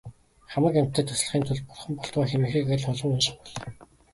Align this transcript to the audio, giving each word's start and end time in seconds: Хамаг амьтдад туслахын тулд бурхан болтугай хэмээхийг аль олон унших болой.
Хамаг 0.51 0.73
амьтдад 0.79 1.05
туслахын 1.07 1.43
тулд 1.45 1.63
бурхан 1.67 1.93
болтугай 1.97 2.27
хэмээхийг 2.29 2.67
аль 2.75 2.87
олон 2.91 3.11
унших 3.15 3.35
болой. 3.41 3.61